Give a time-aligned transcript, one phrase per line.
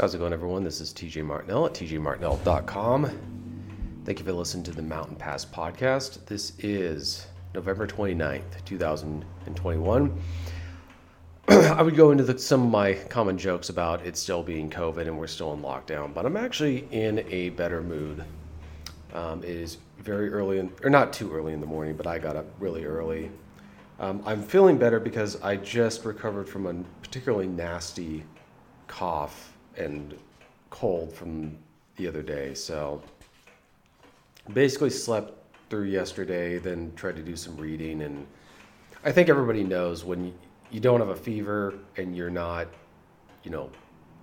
[0.00, 0.62] How's it going, everyone?
[0.62, 3.10] This is TJ Martinell at tjmartinell.com.
[4.04, 6.24] Thank you for listening to the Mountain Pass podcast.
[6.24, 10.22] This is November 29th, 2021.
[11.48, 15.00] I would go into the, some of my common jokes about it still being COVID
[15.00, 18.22] and we're still in lockdown, but I'm actually in a better mood.
[19.14, 22.20] Um, it is very early, in, or not too early in the morning, but I
[22.20, 23.32] got up really early.
[23.98, 28.22] Um, I'm feeling better because I just recovered from a particularly nasty
[28.86, 30.14] cough and
[30.70, 31.56] cold from
[31.96, 32.54] the other day.
[32.54, 33.02] So
[34.52, 35.34] basically slept
[35.70, 38.02] through yesterday, then tried to do some reading.
[38.02, 38.26] And
[39.04, 40.34] I think everybody knows when you,
[40.70, 42.68] you don't have a fever and you're not,
[43.44, 43.70] you know,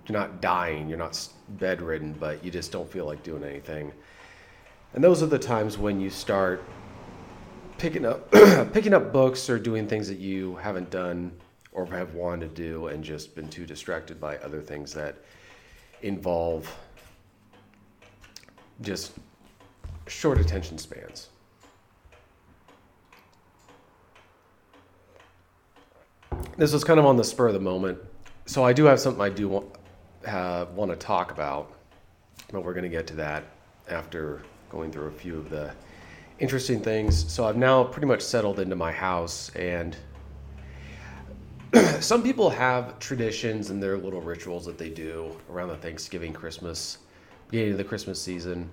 [0.06, 3.92] you're not dying, you're not bedridden, but you just don't feel like doing anything.
[4.94, 6.62] And those are the times when you start
[7.78, 8.30] picking up
[8.72, 11.30] picking up books or doing things that you haven't done
[11.72, 15.16] or have wanted to do and just been too distracted by other things that
[16.06, 16.72] involve
[18.80, 19.12] just
[20.06, 21.28] short attention spans.
[26.56, 27.98] This was kind of on the spur of the moment.
[28.46, 29.66] So I do have something I do want,
[30.74, 31.72] want to talk about,
[32.50, 33.44] but we're going to get to that
[33.88, 35.72] after going through a few of the
[36.38, 37.30] interesting things.
[37.32, 39.96] So I've now pretty much settled into my house and
[42.00, 46.98] some people have traditions and their little rituals that they do around the Thanksgiving, Christmas,
[47.50, 48.70] beginning of the Christmas season.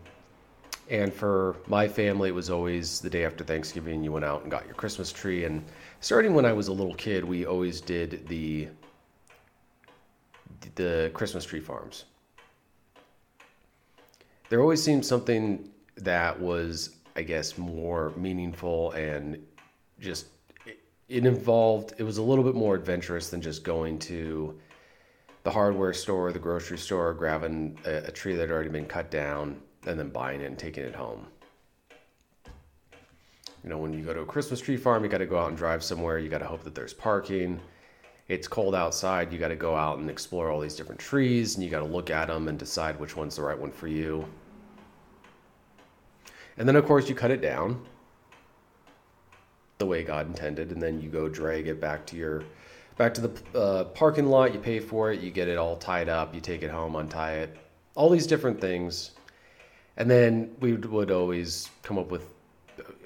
[0.89, 4.51] And for my family, it was always the day after Thanksgiving, you went out and
[4.51, 5.43] got your Christmas tree.
[5.45, 5.63] And
[5.99, 8.67] starting when I was a little kid, we always did the
[10.75, 12.05] the Christmas tree farms.
[14.49, 19.45] There always seemed something that was, I guess, more meaningful and
[19.99, 20.27] just
[21.09, 24.59] it involved it was a little bit more adventurous than just going to
[25.43, 29.11] the hardware store, the grocery store, grabbing a, a tree that had already been cut
[29.11, 31.27] down, and then buying it and taking it home.
[33.63, 35.49] You know, when you go to a Christmas tree farm, you got to go out
[35.49, 36.17] and drive somewhere.
[36.17, 37.59] You got to hope that there's parking.
[38.29, 39.33] It's cold outside.
[39.33, 41.85] You got to go out and explore all these different trees, and you got to
[41.85, 44.25] look at them and decide which one's the right one for you.
[46.57, 47.85] And then, of course, you cut it down
[49.77, 52.43] the way God intended, and then you go drag it back to your
[52.97, 54.53] back to the uh, parking lot.
[54.53, 55.19] You pay for it.
[55.19, 56.33] You get it all tied up.
[56.33, 57.57] You take it home, untie it.
[57.95, 59.11] All these different things,
[59.97, 62.23] and then we would always come up with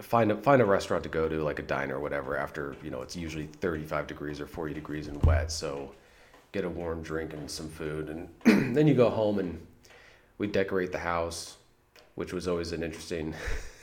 [0.02, 2.38] find a find a restaurant to go to, like a diner or whatever.
[2.38, 5.92] After you know, it's usually 35 degrees or 40 degrees and wet, so
[6.52, 9.66] get a warm drink and some food, and then you go home and
[10.38, 11.58] we decorate the house,
[12.16, 13.34] which was always an interesting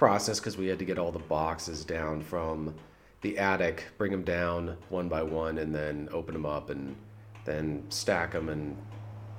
[0.00, 2.74] process because we had to get all the boxes down from
[3.20, 6.96] the attic, bring them down one by one, and then open them up and
[7.44, 8.74] then stack them and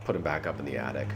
[0.05, 1.07] put them back up in the attic.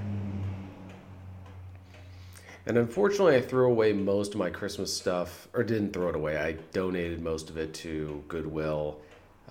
[2.66, 6.38] And unfortunately, I threw away most of my Christmas stuff, or didn't throw it away.
[6.38, 9.00] I donated most of it to Goodwill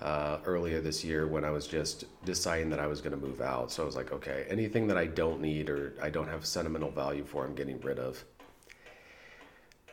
[0.01, 3.39] uh, earlier this year when I was just deciding that I was going to move
[3.39, 3.71] out.
[3.71, 6.91] So I was like, okay, anything that I don't need or I don't have sentimental
[6.91, 8.25] value for, I'm getting rid of.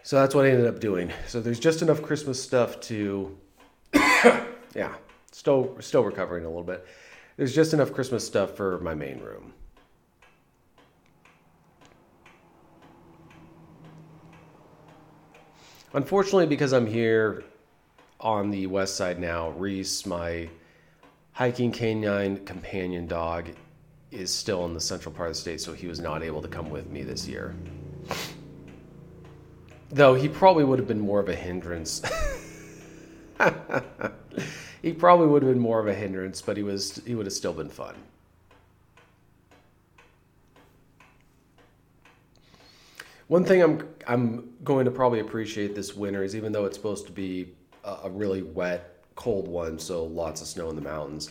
[0.05, 1.13] So that's what I ended up doing.
[1.29, 3.37] So there's just enough Christmas stuff to,
[4.75, 4.95] yeah,
[5.31, 6.87] still still recovering a little bit.
[7.37, 9.53] There's just enough Christmas stuff for my main room.
[15.95, 17.45] Unfortunately, because I'm here
[18.19, 20.49] on the west side now, Reese, my
[21.33, 23.51] hiking canine companion dog,
[24.11, 26.49] is still in the central part of the state, so he was not able to
[26.49, 27.55] come with me this year.
[29.93, 32.01] Though he probably would have been more of a hindrance.
[34.83, 37.35] he probably would have been more of a hindrance, but he was he would have
[37.35, 37.95] still been fun.
[43.29, 47.05] One thing I'm I'm going to probably appreciate this winter is even though it's supposed
[47.07, 47.53] to be
[47.85, 51.31] a, a really wet, cold one, so lots of snow in the mountains.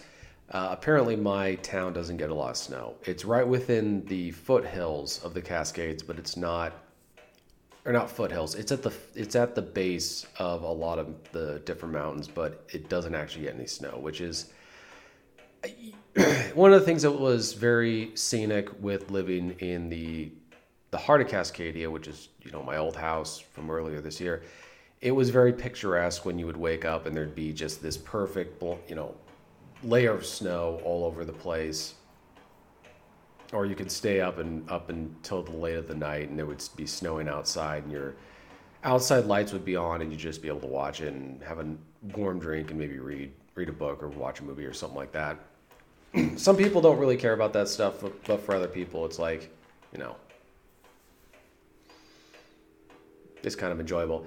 [0.51, 2.93] Uh, apparently, my town doesn't get a lot of snow.
[3.05, 6.73] It's right within the foothills of the Cascades, but it's not
[7.85, 8.55] or not foothills.
[8.55, 12.63] It's at the it's at the base of a lot of the different mountains, but
[12.69, 14.51] it doesn't actually get any snow, which is
[16.53, 20.31] one of the things that was very scenic with living in the
[20.91, 24.43] the heart of Cascadia, which is you know my old house from earlier this year.
[25.01, 28.61] It was very picturesque when you would wake up and there'd be just this perfect
[28.87, 29.15] you know
[29.83, 31.95] layer of snow all over the place
[33.51, 36.47] or you could stay up and up until the late of the night and it
[36.47, 38.15] would be snowing outside and your
[38.83, 41.59] outside lights would be on and you'd just be able to watch it and have
[41.59, 41.67] a
[42.15, 45.11] warm drink and maybe read read a book or watch a movie or something like
[45.11, 45.37] that
[46.35, 49.49] some people don't really care about that stuff, but, but for other people, it's like,
[49.93, 50.15] you know,
[53.43, 54.25] it's kind of enjoyable.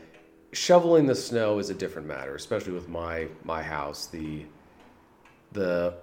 [0.53, 4.06] Shoveling the snow is a different matter, especially with my my house.
[4.06, 4.44] The
[5.53, 5.94] the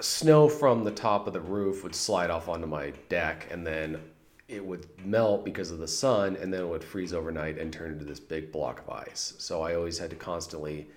[0.00, 4.00] snow from the top of the roof would slide off onto my deck, and then
[4.48, 7.92] it would melt because of the sun, and then it would freeze overnight and turn
[7.92, 9.34] into this big block of ice.
[9.38, 10.88] So I always had to constantly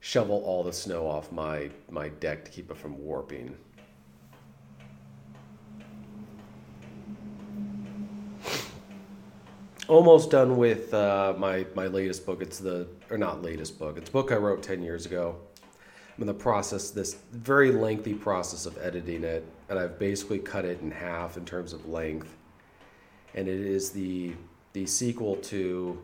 [0.00, 3.56] shovel all the snow off my my deck to keep it from warping.
[9.90, 12.40] almost done with uh, my my latest book.
[12.40, 13.98] It's the or not latest book.
[13.98, 15.36] It's a book I wrote ten years ago.
[16.20, 20.82] In the process, this very lengthy process of editing it, and I've basically cut it
[20.82, 22.36] in half in terms of length.
[23.34, 24.34] And it is the
[24.74, 26.00] the sequel to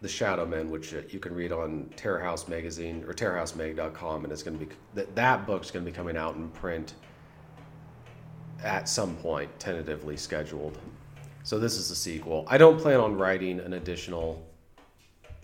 [0.00, 4.32] The Shadow Men, which uh, you can read on Terror House Magazine or terrorhousemag.com, and
[4.32, 6.94] it's going to be that that book's going to be coming out in print
[8.64, 10.78] at some point, tentatively scheduled.
[11.44, 12.44] So this is the sequel.
[12.48, 14.44] I don't plan on writing an additional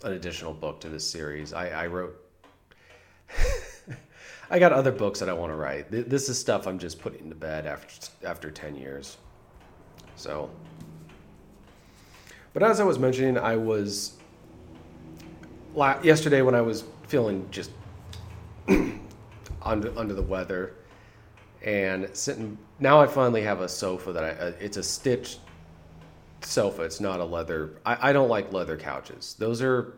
[0.03, 1.53] an additional book to this series.
[1.53, 2.26] I, I wrote
[4.51, 5.91] I got other books that I want to write.
[5.91, 9.17] This is stuff I'm just putting to bed after after 10 years.
[10.17, 10.51] So
[12.53, 14.17] But as I was mentioning, I was
[16.03, 17.71] yesterday when I was feeling just
[19.63, 20.75] under under the weather
[21.63, 25.41] and sitting now I finally have a sofa that I uh, it's a stitched
[26.43, 26.83] sofa.
[26.83, 27.73] It's not a leather.
[27.85, 29.35] I, I don't like leather couches.
[29.39, 29.95] Those are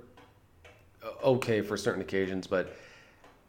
[1.23, 2.75] okay for certain occasions, but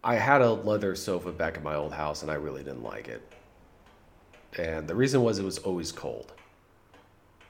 [0.03, 3.07] I had a leather sofa back in my old house and I really didn't like
[3.07, 3.21] it.
[4.57, 6.33] And the reason was it was always cold.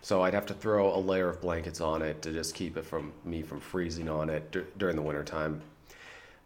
[0.01, 2.85] So I'd have to throw a layer of blankets on it to just keep it
[2.85, 5.61] from me from freezing on it during the winter time.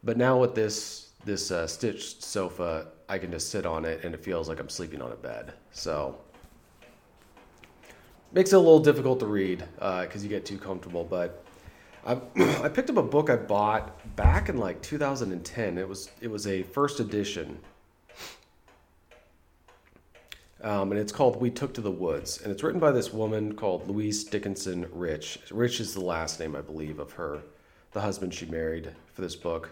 [0.03, 4.13] But now with this this uh, stitched sofa, I can just sit on it and
[4.13, 5.53] it feels like I'm sleeping on a bed.
[5.71, 6.17] So
[8.33, 11.05] makes it a little difficult to read because uh, you get too comfortable.
[11.05, 11.42] But
[12.05, 12.13] I,
[12.63, 15.77] I picked up a book I bought back in like 2010.
[15.77, 17.57] It was it was a first edition,
[20.61, 23.55] um, and it's called "We Took to the Woods," and it's written by this woman
[23.55, 25.39] called Louise Dickinson Rich.
[25.51, 27.41] Rich is the last name, I believe, of her,
[27.93, 29.69] the husband she married for this book,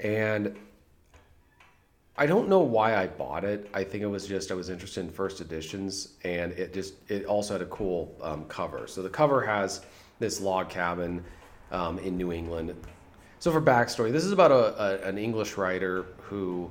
[0.00, 0.56] and
[2.16, 3.68] I don't know why I bought it.
[3.74, 7.24] I think it was just I was interested in first editions, and it just it
[7.24, 8.88] also had a cool um, cover.
[8.88, 9.84] So the cover has
[10.18, 11.24] this log cabin
[11.70, 12.74] um, in New England.
[13.38, 16.70] So for backstory, this is about a, a, an English writer who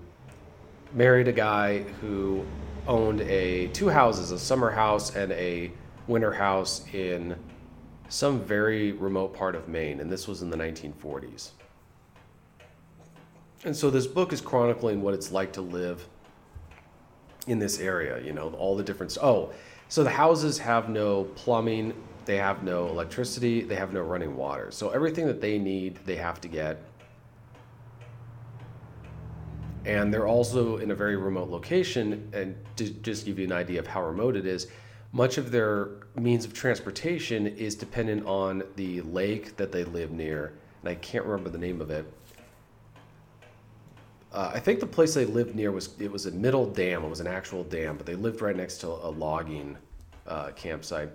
[0.94, 2.46] married a guy who
[2.88, 5.72] owned a two houses, a summer house and a
[6.08, 7.36] winter house in
[8.10, 11.52] some very remote part of Maine, and this was in the 1940s.
[13.66, 16.06] And so this book is chronicling what it's like to live
[17.48, 19.52] in this area, you know, all the different oh,
[19.90, 21.94] so the houses have no plumbing,
[22.26, 24.72] they have no electricity, they have no running water.
[24.72, 26.82] So everything that they need, they have to get.
[29.86, 33.80] And they're also in a very remote location and to just give you an idea
[33.80, 34.68] of how remote it is,
[35.12, 40.54] much of their means of transportation is dependent on the lake that they live near.
[40.82, 42.06] And I can't remember the name of it
[44.34, 47.04] uh, I think the place they lived near was it was a middle dam.
[47.04, 49.78] It was an actual dam, but they lived right next to a logging
[50.28, 51.10] uh, campsite.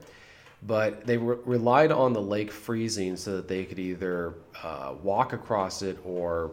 [0.63, 5.33] But they re- relied on the lake freezing so that they could either uh, walk
[5.33, 6.53] across it or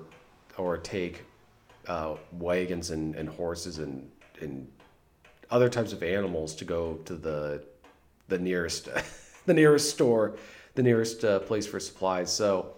[0.58, 1.24] or take
[1.88, 4.10] uh, wagons and, and horses and,
[4.40, 4.68] and
[5.52, 7.64] other types of animals to go to the
[8.28, 8.90] the nearest
[9.46, 10.36] the nearest store,
[10.76, 12.32] the nearest uh, place for supplies.
[12.32, 12.76] So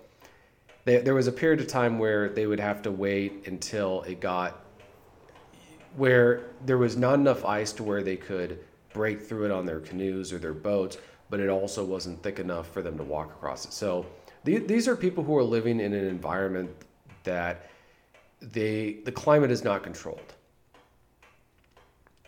[0.86, 4.19] they, there was a period of time where they would have to wait until it
[4.19, 4.63] got
[5.98, 8.60] where there was not enough ice to where they could
[8.93, 10.98] break through it on their canoes or their boats,
[11.29, 13.74] but it also wasn't thick enough for them to walk across it.
[13.74, 14.05] So
[14.43, 16.69] these are people who are living in an environment
[17.24, 17.69] that
[18.41, 20.34] they the climate is not controlled.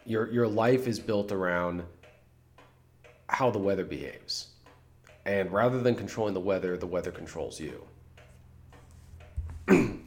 [0.05, 1.83] Your your life is built around
[3.27, 4.47] how the weather behaves.
[5.25, 7.85] And rather than controlling the weather, the weather controls you.
[9.67, 10.01] and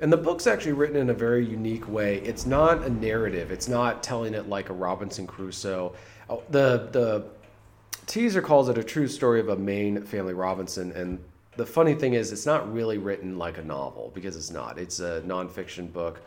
[0.00, 2.16] the book's actually written in a very unique way.
[2.18, 3.52] It's not a narrative.
[3.52, 5.94] It's not telling it like a Robinson Crusoe.
[6.28, 7.26] Oh, the the
[8.06, 11.22] teaser calls it a true story of a Maine family Robinson, and
[11.56, 14.78] the funny thing is, it's not really written like a novel because it's not.
[14.78, 16.20] It's a nonfiction book,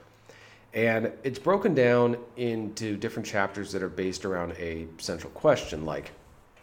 [0.74, 6.12] and it's broken down into different chapters that are based around a central question, like,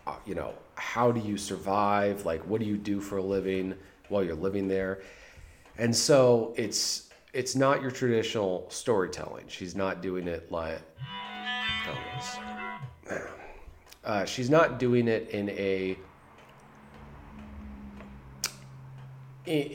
[0.06, 2.24] uh, you know, how do you survive?
[2.26, 3.74] Like, what do you do for a living
[4.08, 5.00] while you're living there?
[5.78, 9.44] And so it's it's not your traditional storytelling.
[9.48, 10.80] She's not doing it like.
[14.06, 15.98] Uh, she's not doing it in a.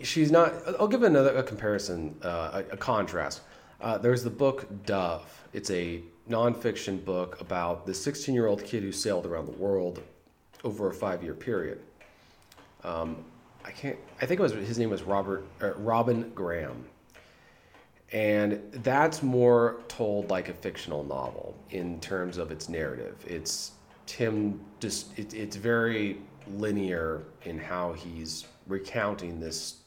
[0.04, 0.54] She's not.
[0.80, 3.42] I'll give another a comparison, uh, a, a, contrast.
[3.82, 5.44] Uh, there's the book Dove.
[5.52, 10.02] It's a nonfiction book about the 16 year old kid who sailed around the world
[10.64, 11.82] over a five year period.
[12.86, 13.26] Um,
[13.66, 13.98] I can't.
[14.22, 16.86] I think it was his name was Robert uh, Robin Graham,
[18.14, 23.26] and that's more told like a fictional novel in terms of its narrative.
[23.28, 23.72] It's
[24.12, 26.18] Tim just it, it's very
[26.58, 29.78] linear in how he's recounting this.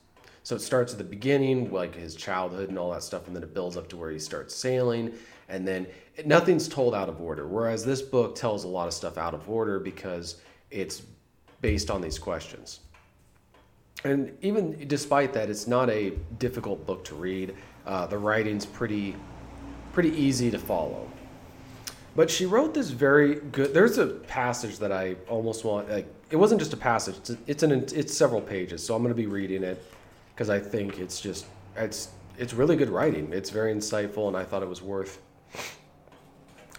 [0.45, 3.43] So it starts at the beginning, like his childhood and all that stuff, and then
[3.43, 5.13] it builds up to where he starts sailing,
[5.51, 5.87] and then
[6.25, 7.47] nothing's told out of order.
[7.47, 10.37] Whereas this book tells a lot of stuff out of order because
[10.71, 11.03] it's
[11.61, 12.81] based on these questions.
[14.05, 17.55] And even despite that, it's not a difficult book to read.
[17.85, 19.17] Uh, the writing's pretty,
[19.93, 21.11] pretty easy to follow.
[22.17, 23.75] But she wrote this very good.
[23.75, 25.91] There's a passage that I almost want.
[25.91, 27.17] Like, it wasn't just a passage.
[27.17, 28.85] It's, it's an it's several pages.
[28.85, 29.83] So I'm going to be reading it
[30.35, 33.33] because I think it's just it's it's really good writing.
[33.33, 35.21] It's very insightful, and I thought it was worth.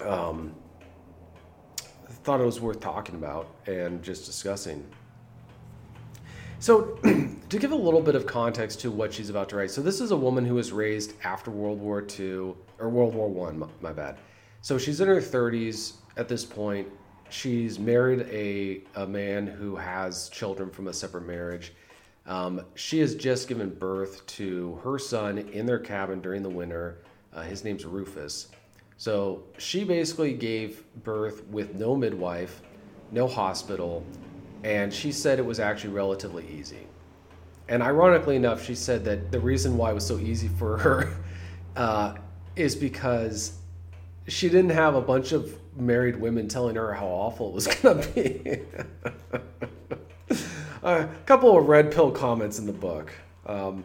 [0.01, 0.53] Um,
[2.25, 4.83] thought it was worth talking about and just discussing.
[6.57, 6.97] So,
[7.49, 10.01] to give a little bit of context to what she's about to write, so this
[10.01, 13.59] is a woman who was raised after World War II or World War One.
[13.59, 14.17] My, my bad.
[14.65, 16.87] So she's in her 30s at this point.
[17.29, 21.71] She's married a a man who has children from a separate marriage.
[22.25, 26.97] Um, she has just given birth to her son in their cabin during the winter.
[27.31, 28.47] Uh, his name's Rufus.
[28.97, 32.63] So she basically gave birth with no midwife,
[33.11, 34.03] no hospital,
[34.63, 36.87] and she said it was actually relatively easy.
[37.69, 41.15] And ironically enough, she said that the reason why it was so easy for her
[41.75, 42.15] uh,
[42.55, 43.59] is because
[44.27, 48.01] she didn't have a bunch of married women telling her how awful it was going
[48.01, 48.61] to be.
[50.83, 53.11] a couple of red pill comments in the book.
[53.45, 53.83] Um,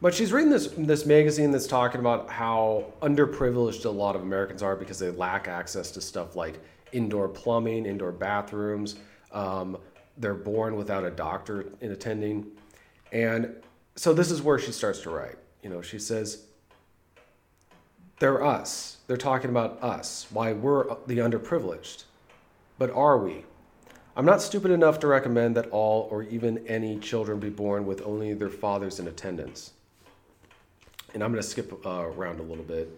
[0.00, 4.62] but she's reading this this magazine that's talking about how underprivileged a lot of Americans
[4.62, 6.60] are because they lack access to stuff like
[6.92, 8.96] indoor plumbing, indoor bathrooms.
[9.32, 9.76] Um,
[10.16, 12.46] they're born without a doctor in attending.
[13.12, 13.54] And
[13.96, 15.36] so this is where she starts to write.
[15.62, 16.44] You know, she says,
[18.18, 18.98] they're us.
[19.06, 22.04] They're talking about us, why we're the underprivileged.
[22.78, 23.44] But are we?
[24.16, 28.02] I'm not stupid enough to recommend that all or even any children be born with
[28.02, 29.72] only their fathers in attendance.
[31.14, 32.90] And I'm going to skip uh, around a little bit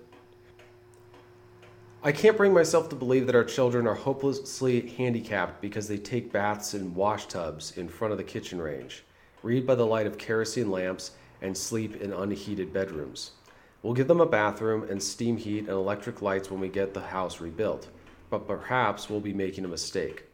[2.02, 6.32] I can't bring myself to believe that our children are hopelessly handicapped because they take
[6.32, 9.04] baths in wash tubs in front of the kitchen range,
[9.42, 11.10] read by the light of kerosene lamps,
[11.42, 13.32] and sleep in unheated bedrooms.
[13.82, 17.00] We'll give them a bathroom and steam heat and electric lights when we get the
[17.00, 17.88] house rebuilt,
[18.28, 20.24] but perhaps we'll be making a mistake.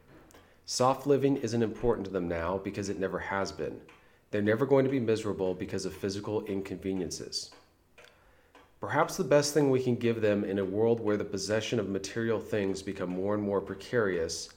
[0.65, 3.81] Soft living isn't important to them now because it never has been.
[4.33, 7.53] They're never going to be miserable because of physical inconveniences.
[8.81, 11.89] Perhaps the best thing we can give them in a world where the possession of
[11.89, 14.49] material things become more and more precarious,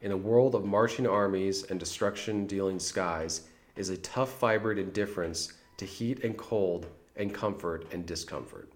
[0.00, 3.42] in a world of marching armies and destruction dealing skies,
[3.76, 6.86] is a tough fibered indifference to heat and cold
[7.20, 8.68] and comfort and discomfort.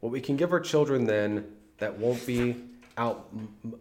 [0.00, 1.44] What we can give our children then
[1.78, 2.56] that won't be
[2.96, 3.28] out,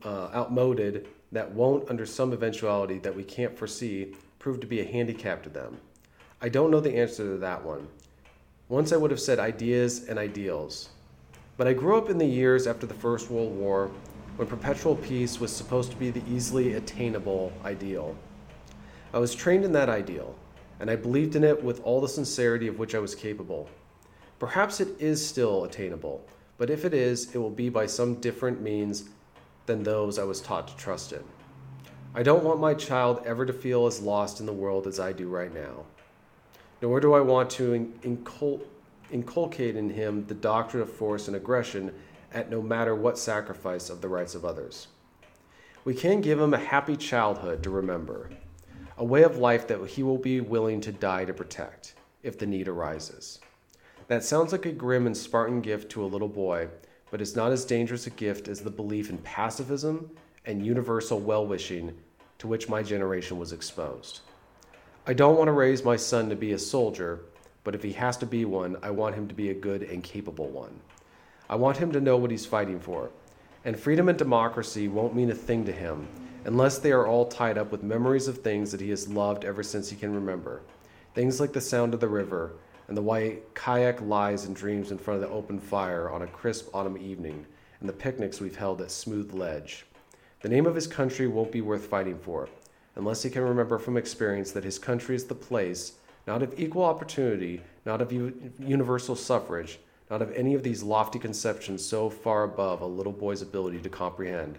[0.03, 4.86] uh, outmoded, that won't, under some eventuality that we can't foresee, prove to be a
[4.86, 5.77] handicap to them.
[6.41, 7.88] I don't know the answer to that one.
[8.69, 10.89] Once I would have said ideas and ideals.
[11.55, 13.91] But I grew up in the years after the First World War
[14.36, 18.15] when perpetual peace was supposed to be the easily attainable ideal.
[19.13, 20.36] I was trained in that ideal,
[20.79, 23.69] and I believed in it with all the sincerity of which I was capable.
[24.39, 26.25] Perhaps it is still attainable,
[26.57, 29.10] but if it is, it will be by some different means
[29.65, 31.24] than those I was taught to trust in.
[32.15, 35.12] I don't want my child ever to feel as lost in the world as I
[35.12, 35.86] do right now
[36.81, 38.62] nor do I want to incul-
[39.12, 41.93] inculcate in him the doctrine of force and aggression
[42.34, 44.88] at no matter what sacrifice of the rights of others.
[45.86, 48.29] We can give him a happy childhood to remember,
[48.97, 52.45] a way of life that he will be willing to die to protect if the
[52.45, 53.39] need arises.
[54.07, 56.69] That sounds like a grim and Spartan gift to a little boy,
[57.11, 60.09] but it's not as dangerous a gift as the belief in pacifism
[60.45, 61.95] and universal well wishing
[62.39, 64.21] to which my generation was exposed.
[65.05, 67.21] I don't want to raise my son to be a soldier,
[67.63, 70.03] but if he has to be one, I want him to be a good and
[70.03, 70.79] capable one.
[71.49, 73.09] I want him to know what he's fighting for.
[73.63, 76.07] And freedom and democracy won't mean a thing to him
[76.46, 79.63] unless they are all tied up with memories of things that he has loved ever
[79.63, 80.62] since he can remember.
[81.13, 82.53] Things like the sound of the river
[82.88, 86.27] and the white Kyak lies and dreams in front of the open fire on a
[86.27, 87.46] crisp autumn evening,
[87.79, 89.86] and the picnics we've held at Smooth Ledge.
[90.41, 92.48] The name of his country won't be worth fighting for,
[92.96, 95.94] unless he can remember from experience that his country is the place,
[96.25, 99.79] not of equal opportunity, not of u- universal suffrage,
[100.10, 103.89] not of any of these lofty conceptions so far above a little boy's ability to
[103.89, 104.58] comprehend,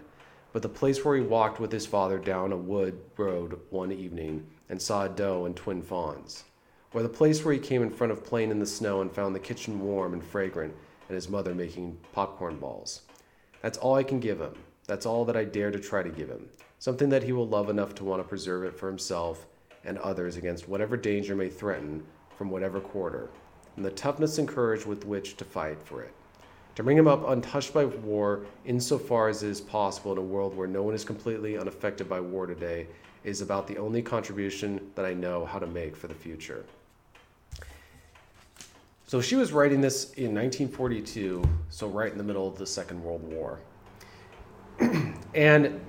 [0.53, 4.45] but the place where he walked with his father down a wood road one evening
[4.69, 6.43] and saw a doe and twin fawns
[6.93, 9.35] or the place where he came in front of playing in the snow and found
[9.35, 10.73] the kitchen warm and fragrant
[11.07, 13.01] and his mother making popcorn balls.
[13.61, 14.53] That's all I can give him.
[14.87, 16.47] That's all that I dare to try to give him.
[16.79, 19.45] Something that he will love enough to want to preserve it for himself
[19.83, 22.03] and others against whatever danger may threaten
[22.37, 23.29] from whatever quarter,
[23.75, 26.13] and the toughness and courage with which to fight for it.
[26.79, 30.55] To bring him up untouched by war, insofar as it is possible in a world
[30.55, 32.87] where no one is completely unaffected by war today,
[33.25, 36.63] is about the only contribution that I know how to make for the future.
[39.07, 43.03] So she was writing this in 1942, so right in the middle of the Second
[43.03, 43.59] World War.
[45.33, 45.81] and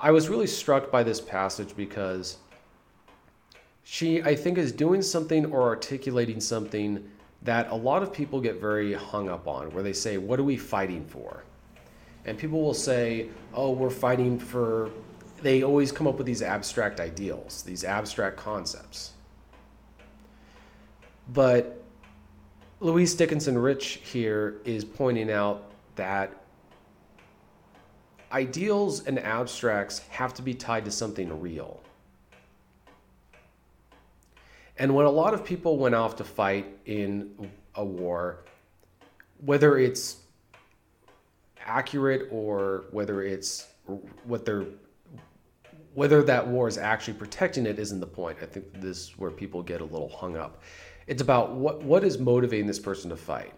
[0.00, 2.38] I was really struck by this passage because
[3.84, 7.08] she, I think, is doing something or articulating something
[7.42, 10.44] that a lot of people get very hung up on, where they say, What are
[10.44, 11.44] we fighting for?
[12.24, 14.90] And people will say, Oh, we're fighting for.
[15.42, 19.12] They always come up with these abstract ideals, these abstract concepts.
[21.32, 21.82] But
[22.80, 25.64] Louise Dickinson Rich here is pointing out
[25.96, 26.32] that
[28.32, 31.80] ideals and abstracts have to be tied to something real.
[34.78, 38.44] And when a lot of people went off to fight in a war,
[39.44, 40.18] whether it's
[41.64, 43.66] accurate or whether it's
[44.24, 44.66] what they're
[45.94, 48.36] whether that war is actually protecting it isn't the point.
[48.42, 50.62] I think this is where people get a little hung up.
[51.06, 53.54] It's about what what is motivating this person to fight.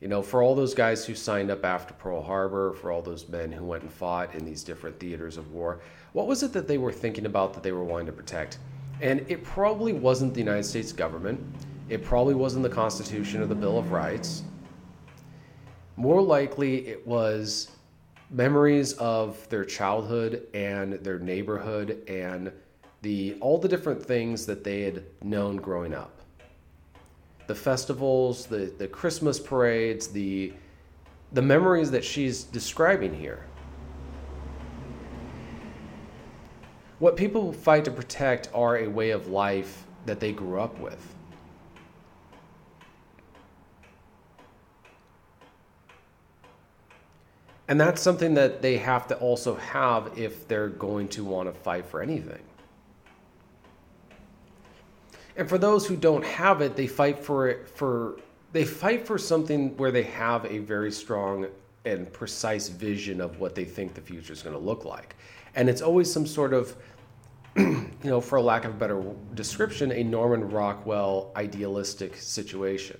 [0.00, 3.28] You know, for all those guys who signed up after Pearl Harbor, for all those
[3.28, 5.80] men who went and fought in these different theaters of war,
[6.12, 8.58] what was it that they were thinking about that they were wanting to protect?
[9.00, 11.40] And it probably wasn't the United States government.
[11.88, 14.42] It probably wasn't the Constitution or the Bill of Rights.
[15.96, 17.70] More likely, it was
[18.30, 22.52] memories of their childhood and their neighborhood and
[23.02, 26.18] the all the different things that they had known growing up
[27.48, 30.52] the festivals, the, the Christmas parades, the,
[31.32, 33.44] the memories that she's describing here.
[36.98, 41.14] What people fight to protect are a way of life that they grew up with.
[47.68, 51.60] And that's something that they have to also have if they're going to want to
[51.60, 52.40] fight for anything.
[55.36, 58.18] And for those who don't have it, they fight for it for
[58.52, 61.46] they fight for something where they have a very strong
[61.84, 65.14] and precise vision of what they think the future is going to look like.
[65.58, 66.74] And it's always some sort of
[67.56, 69.02] you know, for lack of a better
[69.34, 72.98] description, a Norman Rockwell idealistic situation.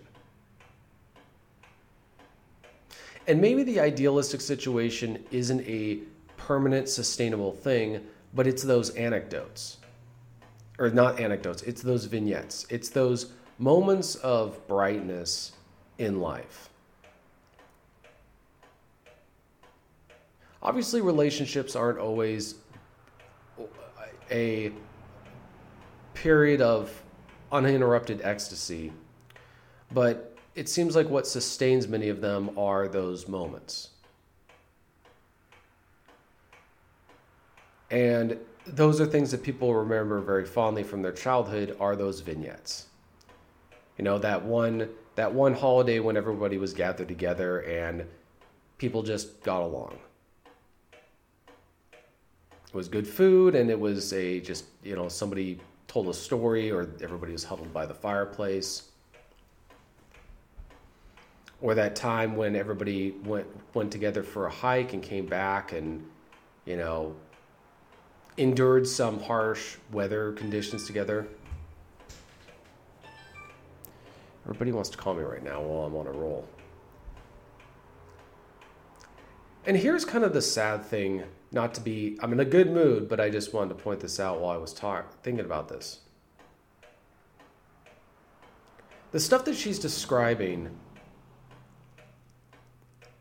[3.29, 6.01] And maybe the idealistic situation isn't a
[6.37, 9.79] permanent, sustainable thing, but it's those anecdotes
[10.79, 12.67] or not anecdotes, it's those vignettes.
[12.71, 15.53] It's those moments of brightness
[15.99, 16.71] in life.
[20.63, 22.57] Obviously, relationships aren't always
[24.31, 24.73] a
[26.15, 27.03] period of
[27.53, 28.93] uninterrupted ecstasy,
[29.93, 33.91] but it seems like what sustains many of them are those moments.
[37.91, 42.87] And those are things that people remember very fondly from their childhood are those vignettes.
[43.97, 48.05] You know, that one that one holiday when everybody was gathered together and
[48.77, 49.99] people just got along.
[52.69, 56.71] It was good food and it was a just, you know, somebody told a story
[56.71, 58.91] or everybody was huddled by the fireplace.
[61.61, 66.05] Or that time when everybody went went together for a hike and came back and
[66.69, 67.17] you know,
[68.37, 71.27] endured some harsh weather conditions together.
[74.45, 76.47] Everybody wants to call me right now while I'm on a roll.
[79.65, 83.09] And here's kind of the sad thing, not to be, I'm in a good mood,
[83.09, 86.01] but I just wanted to point this out while I was talk, thinking about this.
[89.13, 90.71] The stuff that she's describing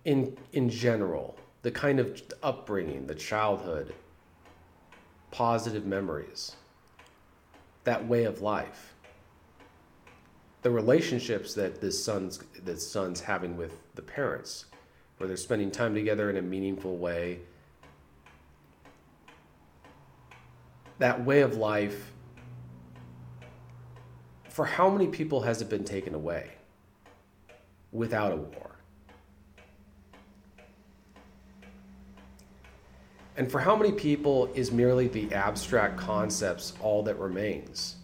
[0.05, 3.93] in, in general, the kind of upbringing, the childhood,
[5.31, 6.55] positive memories,
[7.85, 8.95] that way of life.
[10.61, 14.65] the relationships that this son's that son's having with the parents,
[15.17, 17.39] where they're spending time together in a meaningful way.
[20.99, 22.11] That way of life.
[24.49, 26.51] For how many people has it been taken away
[27.91, 28.67] without a war?
[33.37, 37.97] And for how many people is merely the abstract concepts all that remains?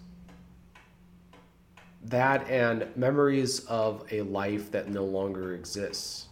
[2.03, 6.27] That and memories of a life that no longer exists.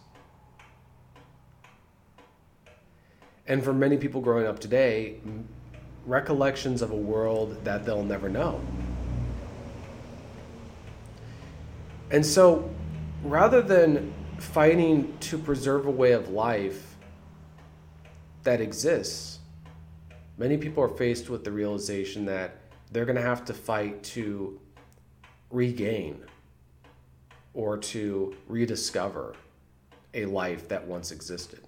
[3.48, 5.16] And for many people growing up today,
[6.06, 8.60] recollections of a world that they'll never know.
[12.10, 12.70] And so
[13.22, 16.96] rather than fighting to preserve a way of life,
[18.42, 19.38] that exists,
[20.36, 22.56] many people are faced with the realization that
[22.90, 24.60] they're going to have to fight to
[25.50, 26.22] regain
[27.54, 29.34] or to rediscover
[30.14, 31.60] a life that once existed.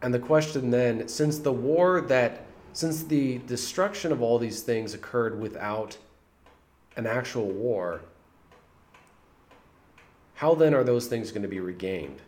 [0.00, 4.94] And the question then, since the war that, since the destruction of all these things
[4.94, 5.96] occurred without
[6.96, 8.02] an actual war,
[10.34, 12.22] how then are those things going to be regained?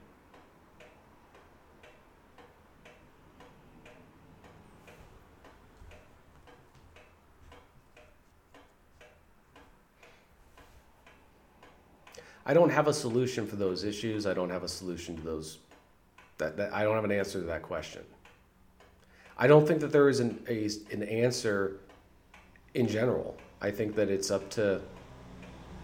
[12.44, 14.26] I don't have a solution for those issues.
[14.26, 15.58] I don't have a solution to those.
[16.40, 18.02] That, that I don't have an answer to that question.
[19.36, 21.76] I don't think that there is an a, an answer
[22.72, 23.36] in general.
[23.60, 24.80] I think that it's up to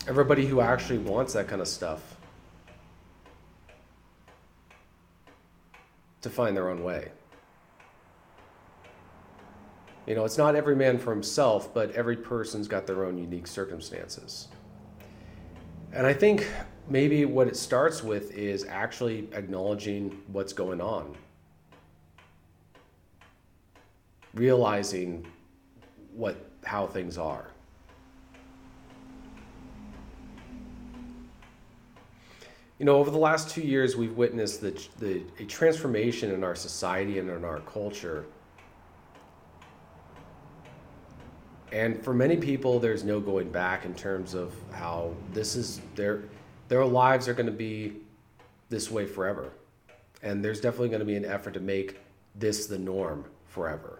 [0.09, 2.16] everybody who actually wants that kind of stuff
[6.23, 7.11] to find their own way.
[10.07, 13.47] You know, it's not every man for himself, but every person's got their own unique
[13.47, 14.49] circumstances.
[15.97, 16.47] And I think
[16.91, 21.17] maybe what it starts with is actually acknowledging what's going on,
[24.35, 25.27] realizing
[26.13, 27.51] what how things are.
[32.79, 36.55] You know, over the last two years, we've witnessed the, the, a transformation in our
[36.55, 38.27] society and in our culture
[41.77, 46.23] and for many people there's no going back in terms of how this is their
[46.69, 47.93] their lives are going to be
[48.71, 49.53] this way forever.
[50.23, 52.01] And there's definitely going to be an effort to make
[52.35, 53.99] this the norm forever.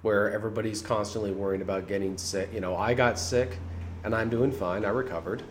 [0.00, 2.48] Where everybody's constantly worrying about getting sick.
[2.52, 3.58] You know i got sick
[4.04, 4.86] and i'm doing fine.
[4.86, 5.42] I recovered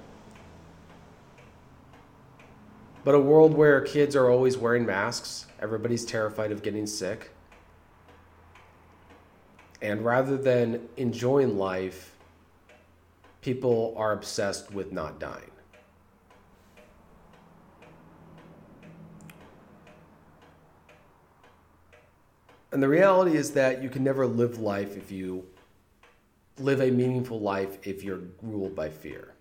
[3.03, 7.31] but a world where kids are always wearing masks, everybody's terrified of getting sick.
[9.81, 12.15] And rather than enjoying life,
[13.41, 15.49] people are obsessed with not dying.
[22.71, 25.45] And the reality is that you can never live life if you
[26.57, 29.33] live a meaningful life if you're ruled by fear.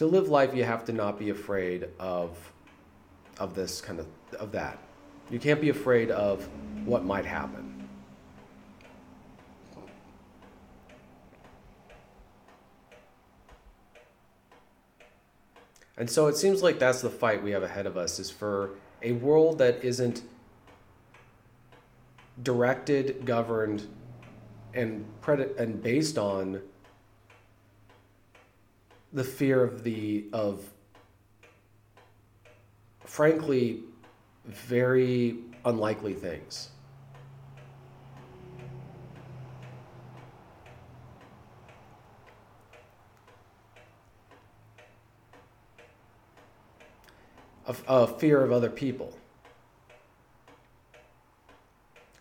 [0.00, 2.34] To live life you have to not be afraid of
[3.38, 4.06] of this kind of
[4.38, 4.78] of that.
[5.28, 6.48] You can't be afraid of
[6.86, 7.86] what might happen.
[15.98, 18.70] And so it seems like that's the fight we have ahead of us is for
[19.02, 20.22] a world that isn't
[22.42, 23.86] directed governed
[24.72, 26.62] and pred- and based on
[29.12, 30.62] the fear of the of
[33.04, 33.80] frankly
[34.44, 36.70] very unlikely things.
[47.86, 49.16] A, fear of other people.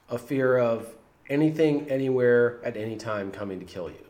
[0.10, 0.88] A fear of
[1.28, 4.09] anything, anywhere, at any time coming to kill you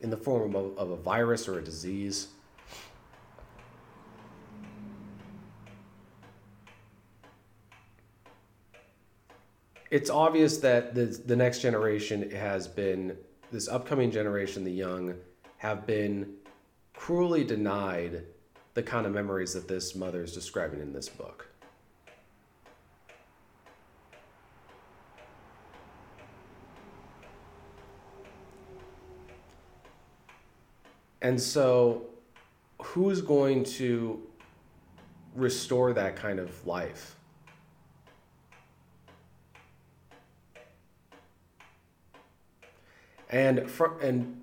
[0.00, 2.28] in the form of, of a virus or a disease.
[9.90, 13.16] It's obvious that the, the next generation has been,
[13.50, 15.14] this upcoming generation, the young,
[15.56, 16.34] have been
[16.94, 18.22] cruelly denied
[18.74, 21.49] the kind of memories that this mother is describing in this book.
[31.22, 32.06] And so,
[32.80, 34.22] who's going to
[35.34, 37.16] restore that kind of life.
[43.28, 43.70] And
[44.02, 44.40] and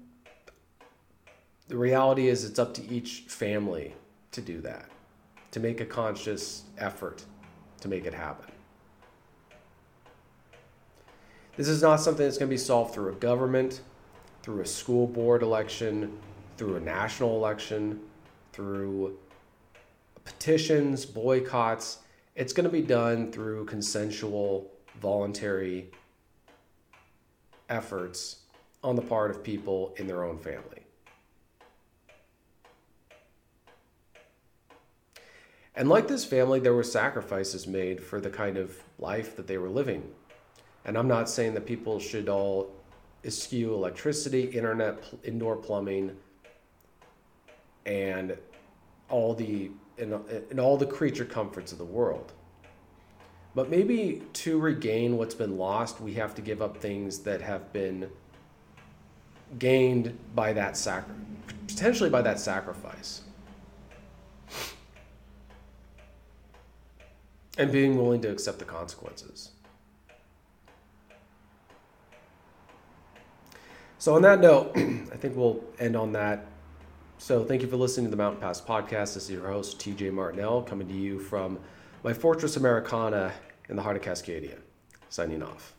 [1.67, 3.93] the reality is it's up to each family
[4.31, 4.85] to do that,
[5.51, 7.25] to make a conscious effort
[7.81, 8.51] to make it happen.
[11.57, 13.81] This is not something that's going to be solved through a government,
[14.41, 16.17] through a school board election,
[16.57, 17.99] through a national election,
[18.51, 19.17] through
[20.25, 21.99] petitions, boycotts.
[22.35, 25.91] It's going to be done through consensual, voluntary
[27.69, 28.41] efforts
[28.83, 30.81] on the part of people in their own family.
[35.75, 39.59] And like this family, there were sacrifices made for the kind of life that they
[39.59, 40.09] were living.
[40.85, 42.71] And I'm not saying that people should all
[43.23, 46.15] eschew electricity, internet, indoor plumbing,
[47.87, 48.37] and
[49.09, 50.13] all the and,
[50.51, 52.33] and all the creature comforts of the world.
[53.55, 57.73] But maybe to regain what's been lost, we have to give up things that have
[57.73, 58.11] been
[59.57, 61.15] gained by that sacri-
[61.67, 63.21] potentially by that sacrifice.
[67.57, 69.49] And being willing to accept the consequences.
[73.97, 76.45] So, on that note, I think we'll end on that.
[77.19, 79.15] So, thank you for listening to the Mountain Pass podcast.
[79.15, 81.57] This is your host, TJ Martinell, coming to you from
[82.03, 83.33] my Fortress Americana
[83.69, 84.59] in the heart of Cascadia.
[85.09, 85.76] Signing off.